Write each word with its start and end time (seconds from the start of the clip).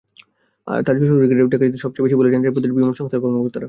তবে 0.67 0.97
যশোর 0.99 1.17
রুটে 1.17 1.27
টিকিটের 1.31 1.59
চাহিদা 1.61 1.79
সবচেয়ে 1.83 2.03
বেশি 2.05 2.15
বলে 2.19 2.29
জানিয়েছেন 2.29 2.53
প্রতিটি 2.55 2.73
বিমান 2.77 2.93
সংস্থার 2.99 3.21
কর্মকর্তারা। 3.23 3.59